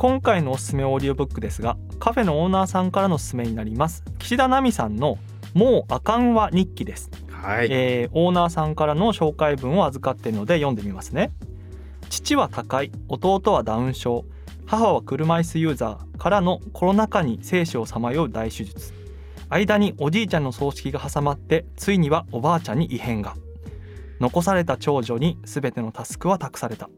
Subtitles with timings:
[0.00, 4.02] 今回のおすすめオーディオブックですがカフェのオーナーさんからのおすすめになります。
[4.18, 5.18] 岸田奈美さんの
[5.52, 7.68] もうあかんわ日記です、はい。
[7.70, 11.32] えーオーナーさんからの紹介文を預かっているので読んでみますね。
[12.08, 14.24] 父は他界弟はダウン症
[14.64, 18.94] 母は車椅子ユーザーからのコロナ禍に生死をさまよう大手術。
[19.50, 23.34] 間におじいちゃんの葬式が挟まってついにはおばあちゃんに異変が。
[24.18, 26.88] 残された長女に全てのタスクは託された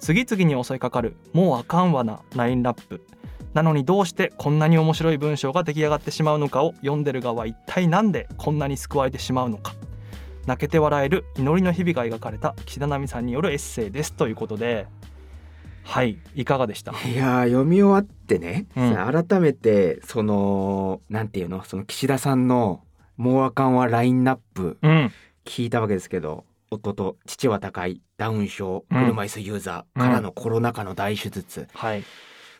[0.00, 3.00] 次々に襲いかかるもうあかんわなラインラップ。
[3.54, 9.74] なのにどうしてこんなに面白い文章が出来上がってしまうのかを読んでる側は一体なんでこんなに救われてしまうのか。
[10.46, 14.12] 泣けて笑える祈りの日々が描かれた岸田奈美さんによるエッセイです。
[14.12, 14.86] ということで
[15.82, 16.92] はいいかがでした？
[16.92, 19.26] いやー読み終わってね、うん。
[19.26, 22.82] 改めてそのなんていうのその岸田さんの
[23.18, 25.10] 「もうあかんはラインナップうん」
[25.44, 29.00] 聞いたわけですけど弟父は高いダウン症うん。
[29.00, 32.04] 車椅子ユーザーからのコロナ禍の大手術、はい。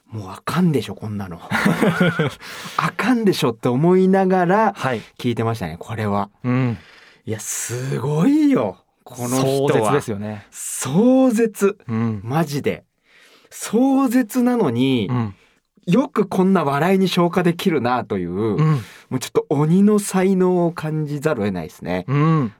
[0.06, 1.40] もうあかんでしょこんなの。
[2.76, 5.00] あかんでしょって思いながらはい。
[5.18, 6.30] 聞いてましたねこれは。
[6.42, 6.78] うん。
[7.24, 10.46] いやすごいよこの人壮絶はですよね。
[10.50, 11.78] 壮絶。
[11.88, 12.20] うん。
[12.24, 12.84] マジで。
[13.50, 15.34] 壮絶なのに、うん。
[15.86, 18.58] よくこんな笑いに消化できるなという、うん。
[19.08, 22.04] もうちょっと鬼の才能を感じざるを得ないですね。
[22.08, 22.52] うん。
[22.52, 22.59] あ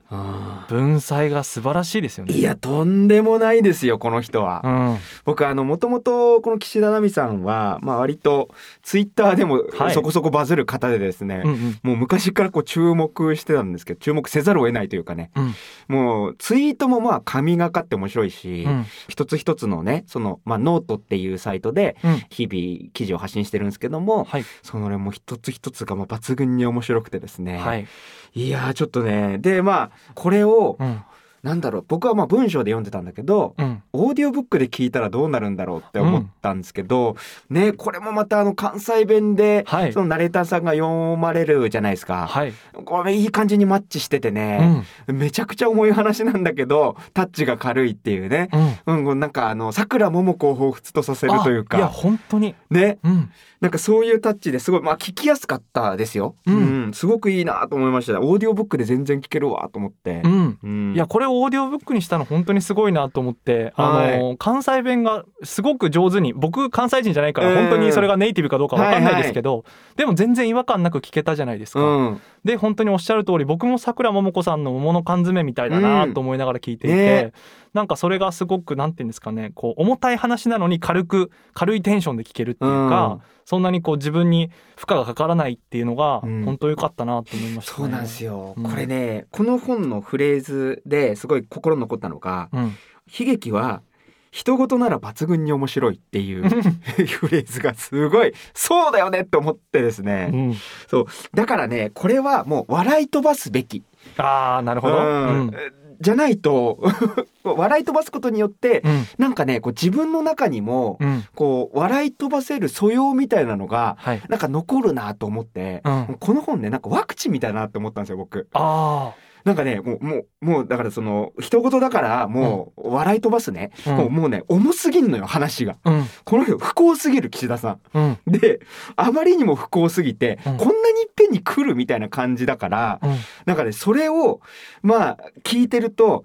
[0.69, 2.35] 文才が素晴らしいですよね。
[2.35, 4.61] ーいやとんでもないですよこの人は。
[4.65, 4.97] うん。
[5.25, 8.49] 僕あのもともとこの岸田奈美さんはまあ割と
[8.83, 9.95] ツイッターでもはい。
[9.95, 11.79] そこそこバズる方でですね、うんうん。
[11.83, 15.55] もう昔からこう注目してたんですけど注目せざるを得ないというかねうん。
[15.89, 18.87] もうツイートもまあ神がかって面白いし、うん。
[19.09, 22.23] 一つ一つのねその、まあ、ノートっていうサイトでうん。
[22.31, 24.45] 日々記事を発信してるんですけども、はい。
[24.63, 27.87] そのねもう一つ一つがもう抜群に面白くてですね、はい。
[28.35, 31.03] いやーちょっとねでまあこれをうん。
[31.43, 33.83] なんだろう僕はまあ文章で読んでたんだけどうん。
[33.95, 37.17] オーディオブックで聞いたらどうなるんだろうって思ったんですけど、
[37.49, 39.93] ねこれもまたあの関西弁で、はい。
[39.95, 42.53] そのナレーターさんが読まれるじゃないですか、はい。
[42.85, 45.17] これいい感じにマッチしててうね、ん。
[45.17, 48.51] めちゃくちゃ重い話なんだけどタッチが軽いっていうね、
[48.87, 49.07] うん。
[49.07, 52.55] うん、なんかあのさくらももこを彷彿とさせるというあいやか本当に。
[52.71, 52.99] ね。
[53.03, 56.35] うんなんかそういうタッチですごいまあ聞きやすかったですよ。
[56.47, 56.89] ううん。
[56.89, 58.19] ん、すごくいいなと思いました。
[58.21, 60.23] オーディオブックで全然聞けるわと思って。
[60.25, 60.29] う。
[60.29, 60.59] ん。
[60.63, 60.95] うん。
[60.95, 67.57] いやこれをオーディオブックにしたの本当にすごいなと思って、あの関西弁がすごく上手に僕関西人じゃないからうん。
[67.57, 69.65] 本当にそれがネイティブかどうかわかんないですけど、
[69.97, 71.81] でも全然違和感なく聞けたじゃないですか。
[71.81, 77.33] うん、で本当におっしゃる通り僕もさくらももこさんの桃の缶詰みたいだなと思いながら聞いていて、ね
[77.73, 83.21] なんかそれがすごくなんていうんですかねこう重たい話なのに軽く軽いテンションで聞けるっていうか、うん。
[83.45, 86.45] そんなにこう自分に負荷がかからないっていうのがうん。
[86.45, 87.77] 本当良かったなと思いましたね。
[87.79, 88.65] そうなんですよ、うん。
[88.65, 92.77] これねこの本のフレーズですごい心に残ったのがうん。
[93.19, 93.83] 悲劇は
[94.31, 100.55] 人事なら抜群に面白いっていうフレーズがすごいそうだよねって思ってですね、うん。
[100.89, 101.07] そう。
[101.35, 103.83] だからねこれはもう笑い飛ばすべき。
[104.17, 104.97] ああなるほど。
[104.97, 105.03] うん。
[105.03, 105.53] うん。
[106.01, 106.79] じゃないと
[107.45, 109.05] 笑い飛ばすことによってうん。
[109.19, 111.25] なんかねこう自分の中にもうん。
[111.35, 114.23] こう笑い飛ばせる素養みたいなのがはい。
[114.29, 116.17] なんか残るなと思って、うん。
[116.21, 118.49] この本ねなんかワクチンみたいだなって思ったんですよ僕。
[118.53, 119.13] あ
[119.45, 123.91] なんかねもうもうもうだからその人事だからもう笑い飛ばすね、あ。
[123.91, 123.97] うん。
[123.97, 125.77] もうもうね重すぎんのよ話が。
[125.85, 126.05] うん。
[126.25, 128.19] この人不幸すぎる岸田さうんん。
[128.27, 128.61] で
[128.97, 130.57] あまりにも不幸すぎて、うん。
[130.57, 133.17] こんなにいっぺんに来るみたいな感じだから、うん。
[133.47, 134.41] なんかねそれを
[134.83, 136.25] まあ聞いてると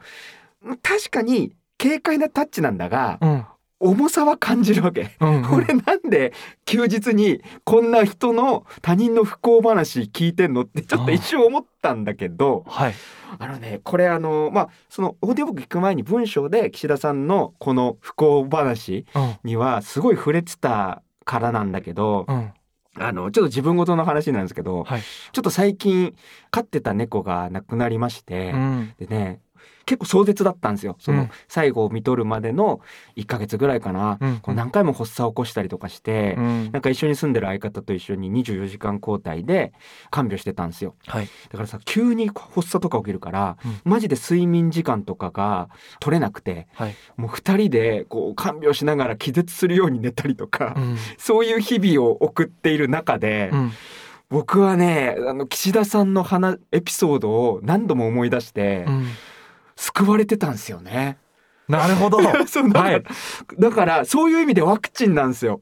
[0.82, 3.46] 確かに軽快なタッチなんだが、うん
[3.80, 5.12] 重さは感じるわけ。
[5.20, 6.34] うんこれなんで
[6.66, 10.62] 休日にこんな人の他人の不幸話聞いてんの？
[10.62, 12.94] ってちょっと一瞬思ったんだけどはい。
[13.38, 22.52] あのねこれあのまあそのオーディオブック聞く前に文章で岸田さんのこの不幸話うんにはすごい触れてたからなんだけどうん
[22.98, 25.02] あのちょっと自分事の話なんですけどはい。
[25.02, 26.16] ちょっと最近
[26.50, 29.42] 飼ってた猫が亡くなりましてうんでね
[29.86, 30.96] 結構壮絶だったんですよ。
[31.00, 31.32] そうのん。
[31.48, 32.82] 最後を見とるまでの
[33.18, 34.38] 1ヶ月ぐらいかな、うん。
[34.40, 36.72] こう何回も発作を起こしたりとかして、うん。
[36.72, 39.74] なんか一緒に住んでる相方と一緒に24時間交代で
[40.10, 40.96] 看病してたんですよ。
[41.06, 41.26] はい。
[41.26, 43.80] だからさ急に発作とか起きるから、うん。
[43.84, 46.96] マジで睡眠時間とかが取れなくてはい。
[47.18, 50.98] もう2人でこう看病しながら気絶するように寝たりとか、うん。
[51.18, 53.72] そういう日々を送っている中で、うん。
[54.30, 59.06] 僕はねあの岸田さんの話エピソードを何度も思い出して、うん
[59.76, 61.18] 救われてたんですよね。
[61.68, 62.20] なるほど。
[62.48, 63.04] そうだから、はい。
[63.60, 65.62] だからそういう意味でワクチンなんですよ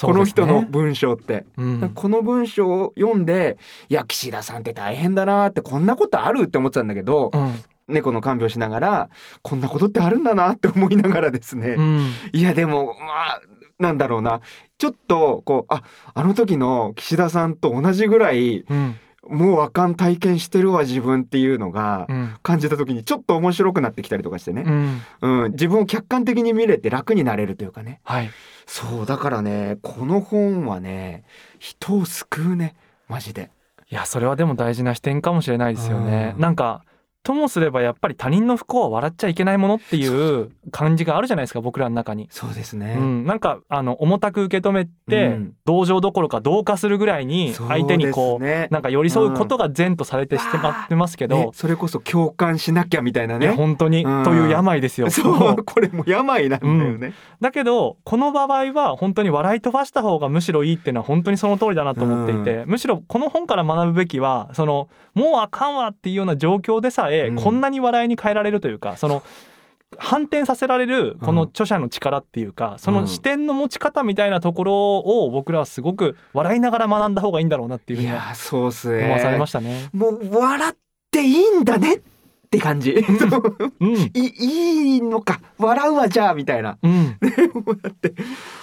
[0.00, 1.44] この人の文章って。
[1.56, 1.92] うん。
[1.94, 3.58] この文章を読んで
[3.88, 7.54] いや岸田さんって大変だなってこんなことあるって思ってたんだけど、うん。
[7.88, 9.08] 猫の看病しながら
[9.42, 12.10] こんなことってあるんだなって思いながらですね、うん。
[12.32, 13.40] いやでもまあ
[13.78, 14.40] なんだろうな。
[14.76, 15.82] ちょっとこうあ
[16.14, 18.96] あの時の岸田さんと同じぐらいうん
[19.28, 22.34] もうあかん体験してるわ自分っていうのがうん。
[22.42, 25.00] 感じた時にちょっと面白くなってきたりとかしてね、うん。
[25.20, 25.52] うん。
[25.52, 28.00] 自分を客観的に見れて楽になれるというかね。
[28.04, 28.30] はい。
[28.66, 31.24] そうだからねこの本はね
[31.58, 32.74] 人を救うね。
[33.08, 33.50] マジで。
[33.90, 36.32] いやそれはでも大事な視点かもしれないですよね。
[36.34, 36.40] うん。
[36.42, 36.84] なんか
[37.28, 42.26] ともすればやっぱり他人の不幸は笑っちゃいけないものっていう感じがあるじゃないですか僕らの中に。
[42.30, 45.54] そうですね、うん、なんかあの重たく受け止めて、うん。
[45.66, 53.50] 同情どころか同化するぐらいに相手にこうねなんか寄り添うことが善とされてしてまってますけど、ね、それこそ共感しなきゃみたいなね。
[53.50, 54.24] 本当に、うん。
[54.24, 55.10] という病ですよ。
[55.10, 57.12] そうこれもう病なんだよね。
[57.42, 69.22] だけどこの場合は本当に笑い飛ばした方がむしろいいっていうのは本当にその通りだなと思っていて、むしろこの本から学ぶべきはそのもうあかんわっていうような状況でさえ、うんこんなに笑いに変えられるというかその
[69.96, 78.12] 反転させられるこの著者の力っていうか、その視点の持ち方みたいなところを僕らはすごく笑いながら学んだ方がいいんだろうなっていうふうに。
[79.02, 79.88] 思わされましたね。
[79.94, 80.76] もう笑っ
[81.10, 82.00] ていいんだねっ
[82.50, 82.92] て感じ。
[82.92, 86.78] うん、 いいいのか笑うわじゃあみたいな。
[86.82, 86.97] うん、
[87.54, 88.14] もうだって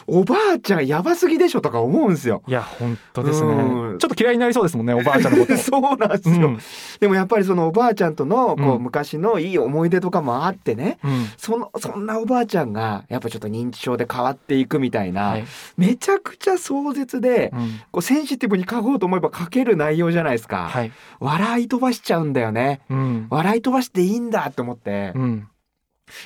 [0.08, 2.44] おばあちゃんやばすぎでしょとか思うんですよ。
[2.48, 3.98] いや本当ですね、うん。
[4.00, 5.58] ちょっと嫌いになりそうですもんねおばあちゃんのこと。
[5.58, 6.60] そうなんですよ、うん。
[7.00, 8.84] でもやっぱりそのおばあちゃんとのこう、うん。
[8.84, 11.00] 昔のいい思い出とかもあってね。
[11.04, 11.26] うん。
[11.38, 15.46] そのそんなおばあちゃんがやっぱちょっと認知症で変わっていくみたいな、はい。
[15.78, 17.80] めちゃくちゃ壮絶で、うん。
[17.92, 20.92] こうセンシティブに書こうと思えば書ける内容じゃないですか、はい。
[21.20, 22.82] 笑い飛ばしちゃうんだよね。
[22.90, 23.28] うん。
[23.30, 25.48] 笑い飛ばしていいんだって思って、うん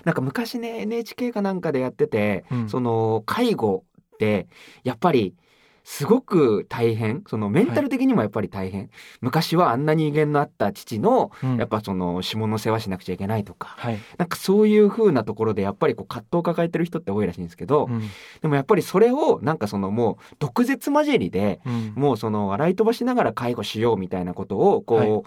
[0.04, 2.70] なんか昔ね NHK かなんかでやってて、うん。
[2.70, 3.84] その介護
[4.16, 4.48] って
[4.84, 5.36] やっぱり
[5.84, 7.24] すごく大変。
[7.28, 8.92] そのメンタル的にもやっぱり大変、
[9.22, 11.58] 昔はあんなに威厳のあった父のうん。
[11.58, 13.98] やっぱその下の世話しなくちゃいけないとか、はい。
[14.18, 18.02] なんかそういう風なところでやっぱりこう葛藤を抱えてる人って多いらしいんですけど、うん。
[18.42, 21.94] でもやっぱりそれをなんかそのもう毒舌交じりでうん。
[21.96, 25.24] もうその笑い飛ばしながら介護しようみたいなことをこう、はい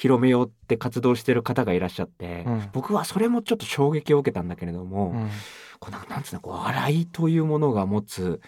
[0.00, 2.68] 広めようって活動してる方がいらっしゃって、うん。
[2.72, 5.30] 僕はそれもちょっと衝撃を受けたんだけれども、うん。
[5.78, 8.40] こうなんなんつうのこう笑いというものが持つ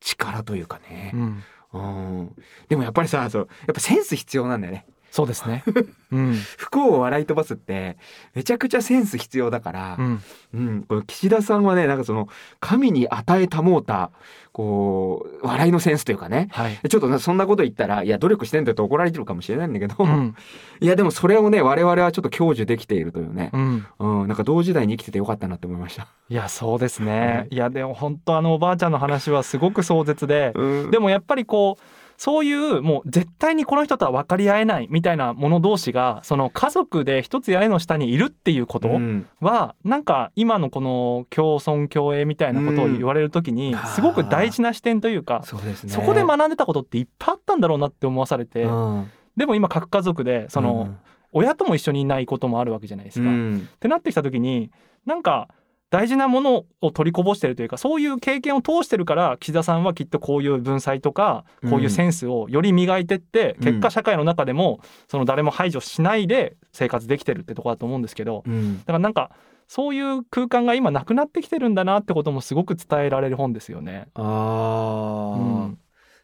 [0.00, 1.12] 力というかね。
[1.14, 1.42] う、ん。
[1.74, 1.78] う
[2.22, 2.36] ん。
[2.68, 4.84] でもやっぱりさそうやっぱセンス必要なんだよね
[5.16, 5.64] そうですね。
[6.12, 6.34] うん。
[6.58, 7.96] 不幸を笑い飛ばすって
[8.34, 10.22] めちゃくちゃセンス必要だからう、ん。
[10.52, 12.28] うん、この岸田さんはねなんかその
[12.60, 14.10] 神に与えたもうた
[14.52, 16.48] こう笑いのセンスというかね。
[16.50, 16.78] はい。
[16.86, 20.34] ちょっとなそんなこと言ったらいや努力してんだよって怒られてるかもしれないんだけど、うん。
[20.80, 23.86] いやでもそれをね我々はちょっと享受できているというね、うん。
[23.98, 26.08] うん、なんか同時代に生きててよかったなって思いました。
[26.28, 27.46] いやそうですはね。
[27.48, 27.54] い。
[27.54, 31.82] いやでも本当あのおばあちゃんの話はすごく壮絶で、うん、でもやっぱりこう
[32.18, 39.26] そういうもう絶対にこの人とは分かり合えないみたいなもの同士がその家族で一つ屋根の下にいるっていうことうん。
[39.40, 45.56] はなんか今のこの共存共栄みたいなことを言われる時にうんすごく大事な視点というかそ
[46.00, 49.10] こで学んでたことっていっぱいあったんだろうなって思わされてうん。
[49.36, 50.94] でも今核家族でその
[51.32, 53.28] 親とも一緒にいないこともあるわけじゃないですか。
[53.28, 53.68] うん。
[53.74, 54.70] ってなってきた時に
[55.04, 55.48] なんか
[55.90, 63.64] 大事なものを取りこぼしてるというかそういう経験を通してるから岸田さんはきっとこういう文才とかこういうセンスをより磨いてって、うん。
[63.64, 68.78] 結果社会の中でもその誰も排除しないで生活できてるってとこだと思うんですけどうん。
[68.80, 69.30] だからなんか
[69.68, 74.08] そういう空間が今なくなってきてるんだなってこともすごく伝えられる本ですよね。
[74.14, 75.38] あー。
[75.38, 75.78] うん。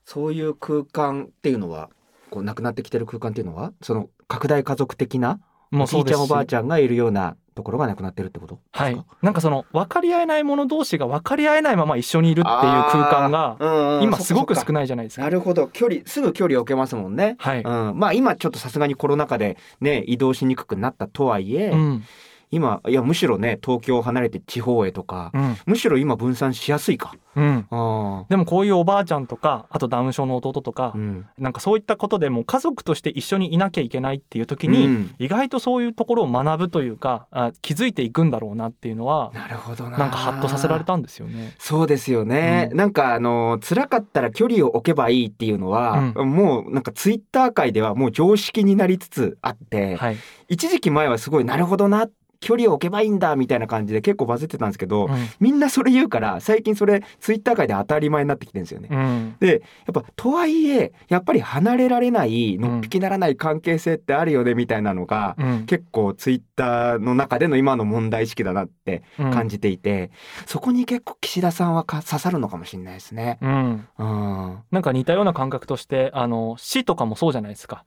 [0.05, 1.91] そういう空間っていうのは
[2.31, 5.41] こうなくなってきてる空間っていうのはその拡大家族的な
[5.73, 8.55] おじいちゃんおばあちゃんがいるようなところがなくなってるってこと？
[8.55, 8.85] ですか？
[8.85, 15.23] はい、なんかその分かり合えない者同士が分かり合えないまま一緒にいるっていう空間が今すごく少ないじゃないですか。
[15.23, 15.69] なるほど。
[15.69, 17.37] 距離すぐ距離を置けますもんね。
[17.39, 22.05] はい、うん、まあ今ちょっとさすがにコロナ禍でね移動しにくくなったとはいえ、いうん
[22.53, 25.57] 今いやむしろね東京を離れて地方へとか、うん。
[25.67, 27.15] むしろ今分散しやすいか。
[27.35, 27.67] うん。
[27.71, 31.27] あでもこういうおばあちゃんとかあとダウン症の弟とかー、うん。
[31.39, 35.15] なんかそういったことでも家族として一緒にいなきゃいけないっていう時に、うん。
[35.19, 39.97] 意外とそういうところを学ぶというかあ気づいていくんだろうなっていうのはなるほどな。
[39.97, 41.55] なんかハッとさせられたんですよね。
[41.59, 42.77] そうですよね、うん。
[42.77, 50.17] なんかあの辛かったら距離を置けばいいっていうのは、もうなんかツイッター界ではもう常識になりつつあって、はい、
[50.49, 52.09] 一時期前はすごいなるほどな
[52.43, 55.29] 距離を置けばいいんだみたいな感じで結構バズってたんですけど、うん。
[55.41, 58.89] みんなそれ言うから最近それツイッター界で当たり前になってきてるんですよね。
[58.91, 59.37] うん。
[59.39, 65.67] でやっぱとはいえやっぱり離れられないのっぴきならない関係性ってあるよねみたいなのが、うん。
[65.67, 70.11] 結構ツイッターの中での今の問題意識だなって感じていて、
[70.47, 73.39] そこに結構岸田さんはか刺さるのかもしれないですね。
[73.41, 77.85] うん、うん、なんか似たような感覚としてあの死とかもそうじゃないですか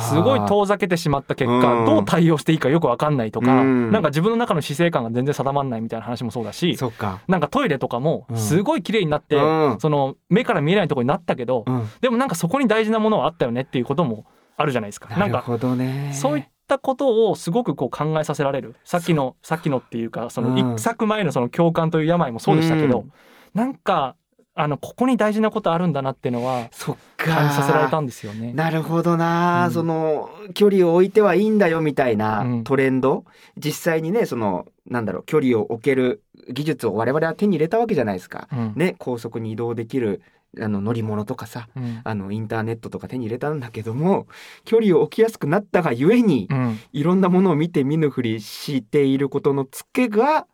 [0.00, 1.60] すごい遠ざけてしまった結うん。
[1.60, 3.92] 果どう対応していいかよく分かんないとか、うん。
[3.92, 6.92] なんか自分の中の死生観が全然定まらないみたいな話もそうだしそ。
[7.26, 8.36] なんかトイレとかもうん。
[8.36, 9.40] すごい綺麗になって、う
[9.76, 9.76] ん。
[9.80, 14.24] その目から見えないところになったけど、うん、でもなんかそこに大事なものはあったよねっていうことも
[14.56, 15.14] あるじゃないですか。
[15.16, 16.12] なんるほどね。
[16.14, 18.76] そういったことをすごくこう考えさせられる。
[18.84, 20.74] さっきのさっきのっていうかそのうん。
[20.74, 23.12] 一作前のその共感という病もそうでしたけど、うん。
[23.54, 24.16] なんか
[24.60, 27.26] あのここに大事なことあるんだなっていうのはそっか。
[27.26, 28.52] 感じさせられたんですよね。
[28.52, 33.24] なるほどな、うんその距離を置いてはいいんだよみたいなうんトレンド、
[33.56, 38.48] 実際にねそのなんだろう距離を置ける技術を我々は手に入れたわけじゃないですか。
[38.52, 40.22] うんね高速に移動できる
[40.60, 44.26] あの乗り物とかさうんあのインターネットとか手に入れたんだけども
[44.64, 50.46] 距離を置きやすくなったがゆえに、うんいろんなものを見て見ぬふりしていることのツケが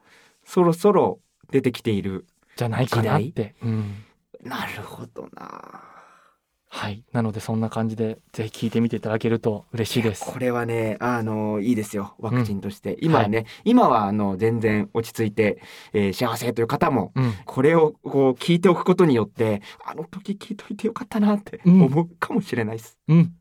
[0.44, 1.20] そろそろ
[1.50, 2.26] 出てきている。
[2.56, 3.54] じゃないかなって。
[3.62, 4.04] うん。
[4.42, 5.82] なるほどな。
[6.76, 10.24] はい、なのでそんな感じでぜひ聞いてみていただけると嬉しいです。
[10.24, 12.16] これはねあのいいですよ。
[12.18, 21.82] ワクチンとして、今はね、今はあの全然落ち着いて、えー幸せという方もうん、これをこう聞いておくことによってあの時聞いといてよかったなってうん。
[21.84, 22.98] 思うかもしれないです。
[23.06, 23.34] うん、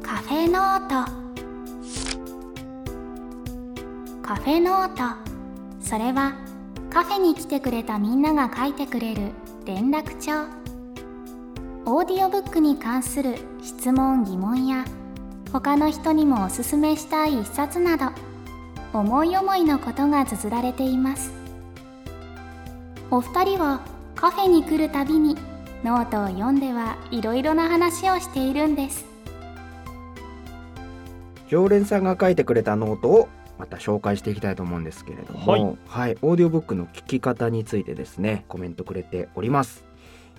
[0.00, 1.23] カフェノート
[4.26, 5.02] カフェノート。
[5.82, 6.32] それは
[6.88, 9.32] カフェに来てくれたみんなが書いてくれる
[9.66, 10.48] 連絡帳。
[11.84, 14.86] オーディオブックに関する質問疑問や
[15.52, 18.06] 他の人にもおすすめしたい一冊など
[18.98, 21.30] 思い思いのことが綴られています。
[23.10, 23.82] お二人は
[24.14, 25.36] カフェに来るたびに
[25.84, 29.04] ノートを読んではいろいろな話をしているんです。
[31.46, 35.76] 常連さんが書いてくれたノートをまた紹介していきたいと思うんですけれども、はい。
[35.86, 39.84] はい、オーディオブックの聞き方についてですねコメントくれております。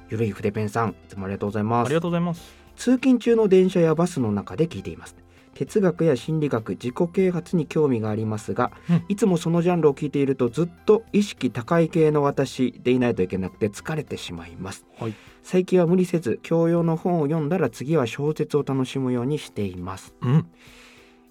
[0.09, 1.87] ゆるい筆ペンさんいつもありがとうございます。
[1.87, 2.55] ありがとうございます。
[2.75, 5.15] 通勤中の電車やバスの中で聞いています。
[5.53, 9.05] 哲学や心理学自己啓発に興味がありますが、うん。
[9.07, 15.13] いつもそのジャンルを聞いているとずっと意識高い系の私でいないといけなくて疲れてしまいます、はい。
[15.43, 20.47] 最近は無理せず教養の本を読んだら次は小説を楽しむようにしています、うん、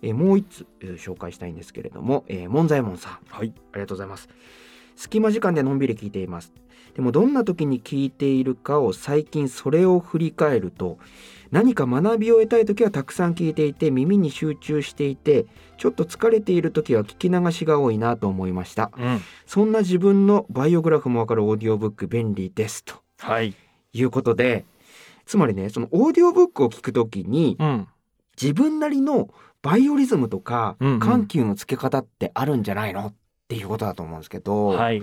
[0.05, 4.29] えーもう一つ、えー紹介したいんですけれども、えー、門左衛門さんはい、ありがとうございます。
[4.97, 6.53] 隙間時間でのんびり聞いています。
[6.95, 10.99] でもどんな時に聞いているかを最近それを振り返ると
[11.51, 15.47] 何か学びを得たい時はたくさん聞いていて耳に集中していて
[15.77, 18.93] ちょっと疲れている時は聞き流しが多いなと思いました。
[18.97, 23.55] うん、そんな自分のバイオグラフもわかるオーディオブック便利ですとはい、
[23.93, 24.65] いうことで
[25.27, 27.89] つまりねそのオーディオブックを聞く時にうん、
[28.41, 29.31] 自分なりの
[29.63, 33.15] バイオリズムとか緩急のつけ方ってあるんじゃないのっ
[33.49, 34.99] ていうことだと思うんですけど、はい。
[34.99, 35.03] い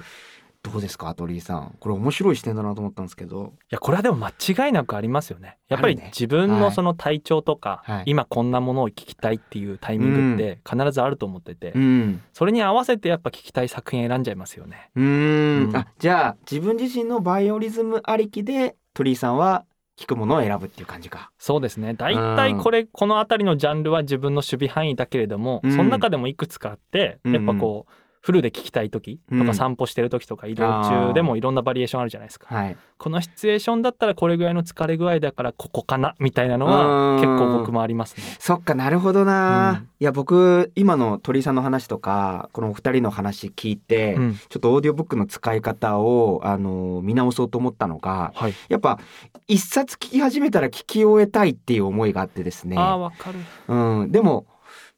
[0.63, 1.75] どうですか鳥居さん？
[1.79, 3.53] これ面白い視点だなと思ったんですけど。
[3.71, 5.57] やこれはでも間違いなくありますよね。
[5.69, 6.61] やっぱり自分はい。
[6.61, 8.03] のその体調とか、はい。
[8.05, 12.21] 今こんなものを聞きたいっていうタイミングって必ずあると思ってて、うん。
[12.31, 14.91] それに合わせてやっぱ聞きたい作品選んじゃいますよね。
[14.95, 15.69] うーん。
[15.69, 15.75] うん。
[15.75, 19.65] あじゃあ自分自身のバイオリズムありきで鳥居さんは
[20.01, 21.93] 聞くものを選ぶっていう感じかそうですね。
[21.93, 27.93] だいたいこれこの辺りのジャンルは自分の守備範囲だけれども、うんその中でもいくつかあって、うんやっぱこう。
[28.21, 32.53] フルで聞きたい時とうんか散歩してる時とか移動中でもいろんなバリエーションあるじゃないですか。
[32.53, 38.23] はいこのシチュエーションだったらこれぐらいの疲れ具合だからここかなみたいなのはうん結構僕もありますね。
[38.37, 48.53] そっかなるほどな、うんいや僕今の鳥居さんの話とかこのお二人の話聞いて、うんちょっとオーディオブックの使い方をあの見直そうと思ったのがはい。
[48.69, 48.99] やっぱ
[49.47, 53.39] 一冊聞き始めたら聞き終えたいっていう思いがあってですねああわかる。
[53.67, 54.45] うん、でも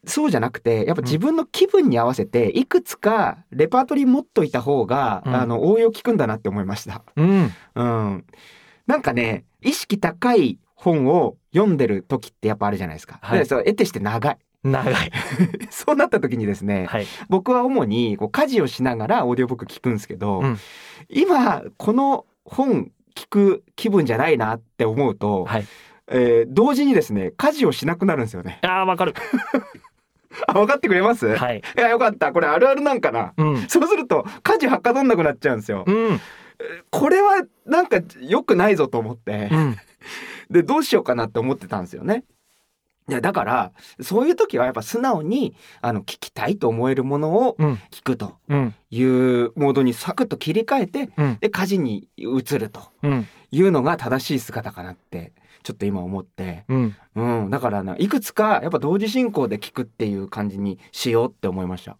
[0.05, 7.01] そうじゃなくてやっぱ自分の気分に合わせていくつかレパートリー持っといた方が、うんあの応用効くんだなって思いました。
[7.15, 7.53] うん。
[7.75, 8.25] うん、
[8.85, 13.19] なんかね意識高い本を読んでる時ってやっぱあるじゃないですか。
[13.21, 14.37] はいでそう得てして長い。
[14.63, 14.95] 長い
[15.71, 20.57] そうなった時にですね、はい僕は主にこう家事をしながらオーディオブック聞くんですけど、うん
[21.09, 25.65] 今この本聞く気分じゃないなって思うと、はい
[26.07, 28.59] えー同時にですね家事をしなくなるんですよね。
[28.61, 29.13] あーわかる
[30.47, 31.61] あ分かってくれます、い、はい。
[31.75, 32.31] やよかった。
[32.31, 33.33] これあるあるなんかな。
[33.37, 33.57] うん。
[33.67, 35.83] そうすると家事はかどんなくなっちゃうんですよ。
[35.85, 36.19] うん。
[36.89, 39.77] これはなんか良くないぞと思って、うん。
[40.49, 42.23] でどうしようかなって思ってたんですよね。
[43.09, 47.73] いやだからそういう時はやっぱ素直にあの聞きたいと思えるものをうん。
[47.91, 48.37] 聞くと。
[48.49, 48.75] うん。
[48.89, 51.37] いうモードにサクッと切り替えてうん。
[51.41, 53.27] で家事に移るとうん。
[53.51, 56.95] いうのが正しい姿かなってちょっと今思って、うん。
[57.15, 61.91] うん、だからないくつかやっぱ同時進行で聞くっていう感じにしようって思いました。
[61.91, 61.95] い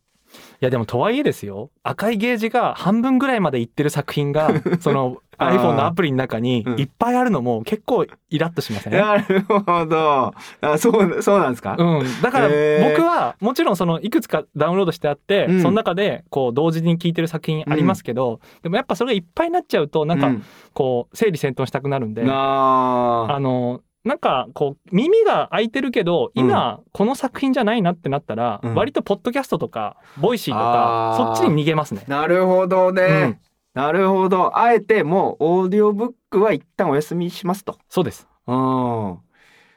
[0.62, 1.72] やでもとはいえですよ。
[1.84, 4.51] 赤いゲージが半分ぐらいまでいってる作品が
[4.82, 5.17] その
[5.52, 6.80] iPhone のアプリの中にうん。
[6.80, 10.34] いっぱいあるのも結構イラッとしません、なるほど。
[10.62, 15.62] あそうそうなんですか、うん、だから僕はもちろんそのいくつかダウンロードしてあって、うん。
[15.62, 20.44] その中でこう同時に聴いてる作品ありますけど、でもやっぱそれがいっぱいになっちゃうとなんかうん。
[20.74, 28.76] こう整理整頓したくなるんで、なああのなんかこう耳が開いてるけど今この作品じゃないなってなったら、うん。
[28.76, 32.04] 割とポッドキャストとかボイシーとかそっちに逃げますね。
[32.08, 33.38] なるほどね、うん
[33.74, 34.58] なるほど。
[34.58, 37.80] あえてもうオーディオブックは一旦お休みしますと。
[37.89, 38.27] そうです。
[38.48, 39.18] うん。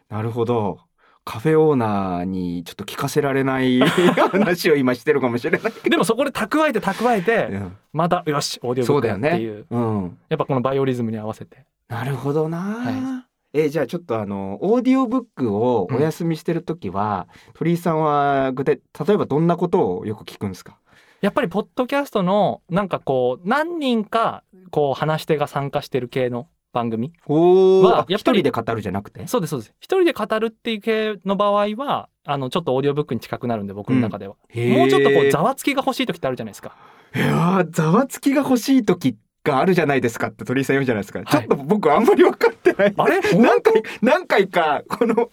[0.09, 0.81] なるほど。
[1.25, 3.81] カフェオーナーにちょっと聞かせられない
[4.31, 9.67] 話を今してるかもしれないけでもそこで蓄えて蓄えてど、またよしオーディオブックだっていう。
[9.69, 11.65] うん、やっぱこのバイオリズムに合わせて。
[11.89, 20.79] なるほどな、はえじゃあちょっとあのオーディオブックをお休みしてる時は、鳥居さんは具体例えばどんなことをよく聞くんですか？
[21.21, 29.27] やっぱりポッドキャストのなんかこう何人かこう話し手が参加してる系の番組おは一人で語るじゃなくて？
[29.27, 29.75] そうですそうです。
[29.81, 36.77] 一人で語るっていう系の場合はあのちょっとオーディオブックに近くなるんで僕の中では、もうちょっとこうざわつきが欲しい時ってあるじゃないですか。
[37.15, 41.25] いやーざわつきが欲しい時があるじゃないですかって鳥居さん言うじゃないですか、い。
[41.25, 45.29] ちょっと僕あんまり分かってないあれ何回何回かこの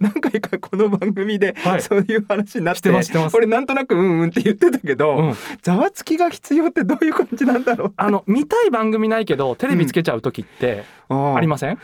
[0.00, 1.82] 何回かこの番組で、はい。
[1.82, 3.36] そういう話になってしてますしてます。
[3.36, 5.34] 俺なんとなくうんうんって言ってたけど、うん。
[5.62, 11.78] ざわつきが必要ってどういう感じなんだろうあの見たい番組ないけどテレビつけちゃう時ってあありません、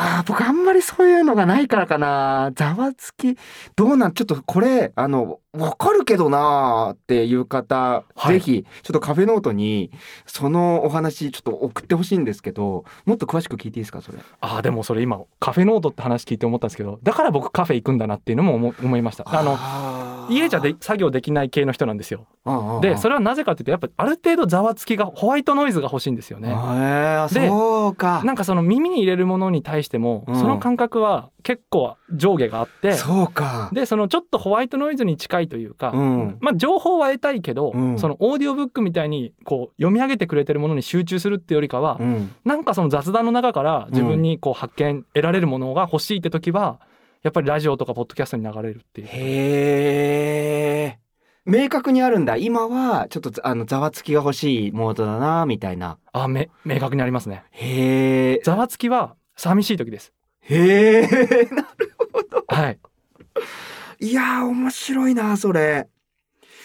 [0.00, 2.52] あー僕あんまりそういうのがないからかな。
[2.54, 3.36] ざわつき。
[3.74, 4.12] どうなん？
[4.12, 8.34] ちょっとこれあのわかるけどなーっていう方、はい。
[8.34, 9.90] ぜひちょっとカフェノートに
[10.24, 14.18] そのお話ちょっと送ってほしいんですけどもっと詳しく聞いていいですかそれ？
[14.40, 19.24] あーでもそれ今カフェノートって話聞いて思ったんですけどだから僕カフェ行くんだなっていうのも思思いました。
[19.26, 19.56] あのの
[20.28, 22.26] 家じゃで作業できない系の人なんですよ。
[22.80, 26.48] でそれれはなぜかっていうとやっぱある程度ざわつきがホワイトノイズが欲しいんですよね。
[27.32, 28.22] でそうか。
[28.24, 30.38] なんかその耳に入れるものに対しても、うん。
[30.38, 33.70] その感覚は結構上下があってそうか。
[33.72, 36.38] でそのちょっとホワイトノイズに近いというか、うん。
[36.40, 37.98] まあ情報は得たいけど、うん。
[37.98, 42.34] そのオーディオブックみたいにこう読み上げてくれてるものに集中するっていうよりかは、うん。
[42.44, 46.80] なんかその雑談の中から自分にこう発見得られるものが欲しいって時は
[47.22, 49.06] やっぱりラジオとかポッドキャストに流れるっていう。
[49.08, 50.98] へえ
[51.44, 57.44] 明確にあるんだ今はちょっとあのざわつきが欲しいモードだなみたいなあめ明確にありますね。
[57.52, 60.12] へえざわつきは寂しい時です。
[60.42, 61.66] へえ な
[62.48, 62.78] はい。
[64.00, 65.88] いやー面白いなそれ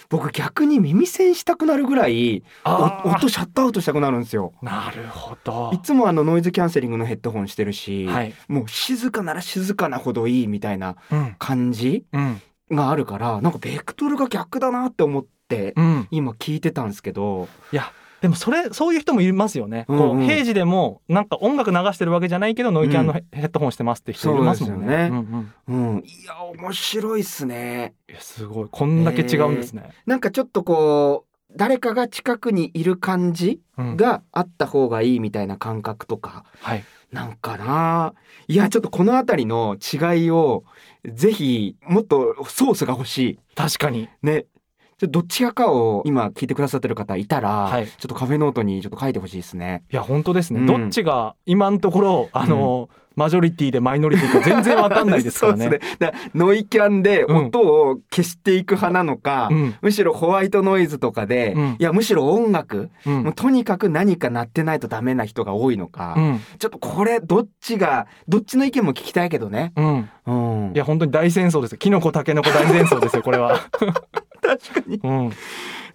[0.09, 5.81] 僕逆に耳栓したくなるぐらい音シャットアウトしたくなるんですよなるほどい。
[5.81, 8.33] つもあのノイズキャンセリングのヘッドホンしてるし、はい。
[8.47, 16.07] もう静かなら静かなほどいいみたいなうん感じうんがあるからなんかベクトルが逆だなって思ってうん。
[16.11, 17.91] 今聞いてたんですけどいや
[18.23, 19.85] でもそれそういう人もいますよね。
[19.89, 20.17] うんうん。
[20.17, 25.09] こう平時でもなんか音楽流してるわけじゃないけどノイキャンのヘヘッドホンしてますって人いますもんね。
[25.09, 25.89] そうんうん。
[25.89, 27.95] うん、いや面白いっすね。
[28.19, 28.69] すごい。
[28.71, 29.89] こんだけ違うんですね。
[30.05, 33.97] なんかちょっとこう誰かが近くにいる感じうん。
[33.97, 36.83] があった方がいいみたいな感覚とかはい。
[37.11, 38.13] なんかな。
[38.47, 40.63] いやちょっとこの辺りの違いを
[41.03, 44.03] ぜひもっとソースが欲し確かに。
[44.03, 44.45] いね
[44.97, 47.87] ちょっとどっちかを今聞いてくださってる方いたら、はい。
[47.87, 49.83] ちょっとカフェノートにちょっと書いてほしいですね。
[49.91, 50.65] いや本当ですね、うん。
[50.65, 55.69] どっちが今のところあの、マジョリティでマイノリティか全然わかんないですからね。
[55.99, 56.13] ね。
[56.33, 59.75] ノイキャンで音を消していく派なのか、うん。
[59.81, 61.75] むしろホワイトノイズとかで、うん。
[61.79, 63.23] いやむしろ音楽、うん。
[63.23, 66.39] もうとにかく何か鳴ってないとダメな人が多いのか、うん。
[66.57, 69.73] ちょっとこれどっちがどっちの意見も聞きたいけどね。
[69.75, 71.77] うん、うん、いや本当に大戦争ですよ。
[71.77, 73.59] キノコタケノコ大戦争ですよこれは。
[74.43, 74.99] 確かに。
[75.03, 75.31] うん、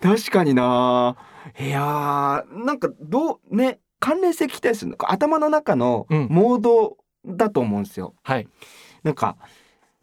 [0.01, 1.17] 確かにな。
[1.61, 6.27] いやーなんかどうね関連性聞きたいですよね頭の中のうん。
[6.31, 8.15] モードだと思うんですよ。
[8.23, 8.49] はい。
[9.03, 9.37] なんか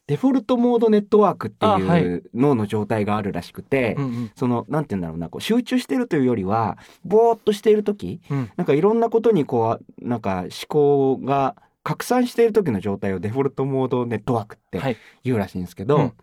[0.07, 2.15] デフォルトモードネットワークっていい。
[2.15, 4.31] う脳の状態があるらしくて、うんうん。
[4.35, 8.51] そのなんて言うんだろうなこう集中してるというよりはぼーっとしている時うん。
[8.57, 14.97] なんかいろんなことにこうなんか思考が拡散している時の状態をデフォルトモードネットワークってはい。
[15.23, 16.13] 言うらしいんですけど、うん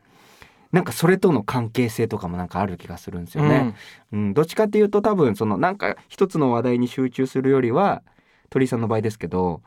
[0.73, 3.75] なんかそれとの関係性とかもなんかある気がするんですよね。
[4.11, 8.03] うん、どっちかっていうと多分そのなんか一つの話題に集中するよりは
[8.49, 9.63] 鳥居さんの場合ですけど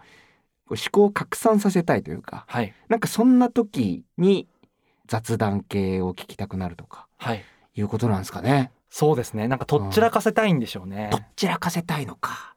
[0.67, 4.47] 思考を拡散させたいというかはいなんかそんな時に
[5.07, 7.43] 雑談系を聞きたくなるとかはい
[7.75, 8.71] いうことなんですかね。
[8.89, 12.55] そうですねなんかとっちらかせたいんでしょうねとっちらかせたいのか。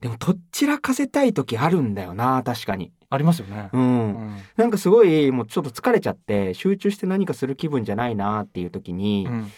[0.00, 2.92] でもとっちらかせたい時あるんだよな確かに。
[3.08, 3.70] ありますよね。
[3.72, 4.08] う、うん。
[4.10, 9.52] んなんかすごいもうちょっと疲れちゃって集中して何かする気分じゃないなっていう時に、うん。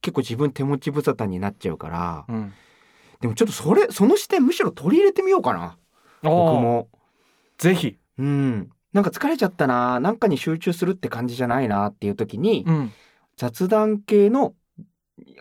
[0.00, 2.52] 結構自分手持ち無沙汰になっちゃうから、うん。
[3.20, 5.78] でもちょっとそれその視点むしろ取り入れてみようかな。
[6.22, 6.88] 僕も。
[7.58, 8.70] ぜひ、うん。
[8.92, 12.92] なんか疲れちゃったななんかに集中するって感じじゃないなっていう時に、うん、
[13.36, 14.54] 雑談系の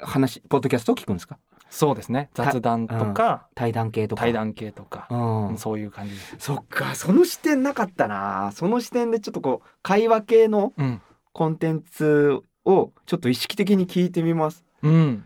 [0.01, 1.37] 話ポッドキャストを聞くんですか？
[1.73, 2.29] そうですね。
[2.35, 3.47] 雑談とか。
[3.55, 4.21] 対談系とか。
[4.21, 5.57] 対談系とか、うん。
[5.57, 6.93] そういう感じです、そっか。
[6.93, 8.51] その視点なかったな。
[8.53, 11.01] その視点でちょっとこう会話系のうん。
[11.33, 14.63] コンテンツをちょっと意識的に聞いてみます。
[14.83, 15.25] うん、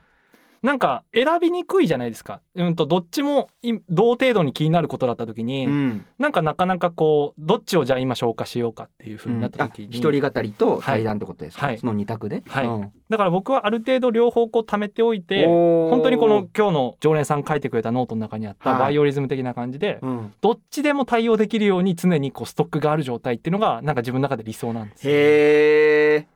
[0.62, 6.06] なんか選びにくいじゃないですか、うん、とどっちもい同程度に気になることだった時に、うん。
[6.20, 11.78] なんかなかなかこうどっちをじゃあ今消化しようかっていうふうになったあ時に、一人語りと対談ってことですか、はい。
[11.78, 12.44] その二択で？
[12.48, 12.66] はい。
[12.66, 12.92] うん。
[13.10, 18.80] だから僕はある程度両方こう貯めておいて本当にこの今日の常連さん書いてくれたノートの中にあったはい。
[18.80, 26.28] バイオリズム的な感じで、うん、どっちでも対応できるように常にこうストックがある状態っていうのがなんか自分の中で理想なんですよへえ。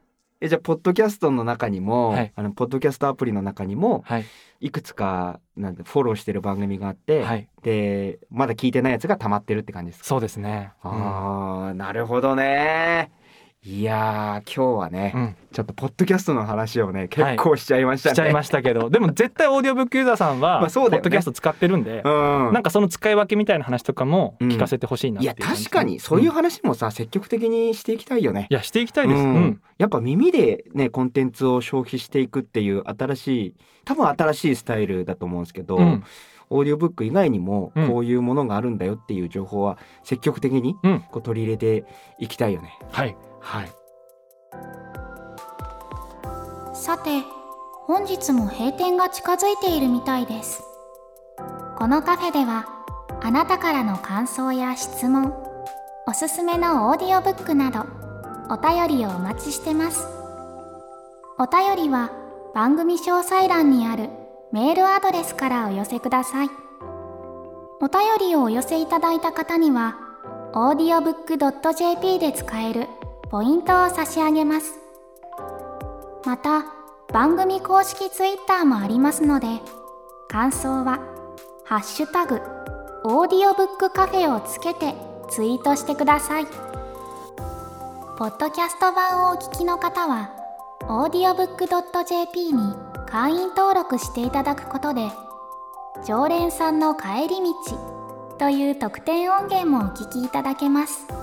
[0.42, 4.26] えじゃあポッドキャストの中にも、はいあのポッドキャストアプリの中にもはい
[4.60, 10.06] いくつかなんてフォローしてる番組があって、はいでまだ聞いてないやつが溜まってるって感じですか？
[10.06, 10.72] そうですね。
[10.82, 13.12] ああ、なるほどね。
[13.64, 18.16] いやー今日はね、うん、ちょっとポッドキャストの話をね結構しちゃいましたね。
[18.16, 21.04] しちゃいましたけどでも 絶対オーディオブックユーザーさんはまあそうだよね。
[21.04, 22.54] ポッドキャスト使ってるんで、うん。
[22.54, 25.66] なんかその使い分けみたいな話とかも聞かせてほしいなっていやいう感じ。
[25.66, 28.48] 確かにそういううん話もさ、積極的にしていきたいよね。
[28.50, 29.20] いやしていきたいです。
[29.20, 29.62] ううんん。
[29.78, 36.04] やっぱ耳でねコンテンツを消費していくっていう新しい多分新しいスタイルだと思うんですけど、うん。
[36.50, 37.88] オーディオブック以外にもうん。
[37.88, 41.00] こういうものがあるんだよっていう情報は積極的にうん。
[41.12, 41.86] こう取り入れて
[42.18, 42.80] いきたいよね。
[42.90, 43.72] はいはい。
[46.74, 47.24] さて
[47.86, 50.64] 本日も閉店が近づいているみたいです。
[51.78, 52.68] このカフェでは
[53.22, 55.34] あなたからの感想や質問
[56.08, 57.86] おすすめのオーディオブックなど
[58.50, 60.06] お便りをお待ちしてます。
[61.38, 62.12] お便りは
[62.54, 64.10] 番組詳細欄にある
[64.52, 66.50] メールアドレスからお寄せください。
[67.80, 69.98] お便りをお寄せいただいた方には
[70.54, 72.88] audiobook.jp で使える
[73.32, 74.74] ポイントを差し上げます。
[76.26, 76.66] また
[77.14, 79.48] 番組公式ツイッターもありますので
[80.28, 81.00] 感想は
[81.64, 82.42] 「ハッシュタグ
[83.06, 84.96] オーディオブックカフェ」をつけて
[85.30, 86.46] ツイートしてください。
[88.18, 90.32] ポッドキャスト版をお聞きの方は
[90.90, 92.76] audiobook.jp に
[93.08, 95.10] 会員登録していただくことで
[96.06, 97.54] 常連さんの帰り道
[98.38, 101.21] という特典音源もお聞きいただけます。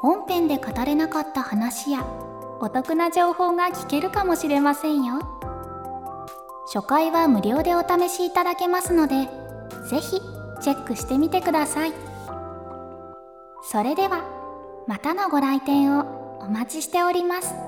[0.00, 2.06] 本編で語れなかった話や
[2.60, 5.20] お得な情報が聞けるかもしれませんよ。
[6.72, 9.28] 初回は無料でお試しいただけますので
[9.88, 10.20] 是非
[10.60, 11.92] チェックしてみてください。
[13.62, 14.24] それでは
[14.86, 17.67] またのご来店をお待ちしております。